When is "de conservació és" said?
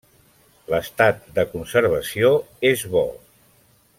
1.35-2.87